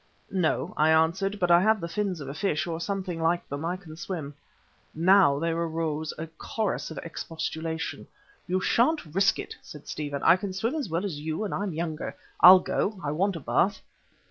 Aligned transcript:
"No," 0.31 0.73
I 0.77 0.89
answered, 0.89 1.37
"but 1.39 1.51
I 1.51 1.61
have 1.61 1.79
the 1.79 1.87
fins 1.87 2.19
of 2.21 2.27
a 2.27 2.33
fish, 2.33 2.65
or 2.65 2.79
something 2.81 3.21
like 3.21 3.47
them, 3.47 3.63
and 3.63 3.71
I 3.73 3.77
can 3.77 3.95
swim." 3.95 4.33
Now 4.95 5.37
there 5.37 5.55
arose 5.55 6.11
a 6.17 6.25
chorus 6.39 6.89
of 6.89 6.97
expostulation. 7.03 8.07
"You 8.47 8.59
shan't 8.61 9.05
risk 9.05 9.37
it," 9.37 9.55
said 9.61 9.87
Stephen, 9.87 10.23
"I 10.23 10.37
can 10.37 10.53
swim 10.53 10.73
as 10.73 10.89
well 10.89 11.05
as 11.05 11.19
you 11.19 11.43
and 11.43 11.53
I'm 11.53 11.71
younger. 11.71 12.15
I'll 12.39 12.61
go, 12.61 12.99
I 13.03 13.11
want 13.11 13.35
a 13.35 13.39
bath." 13.39 13.83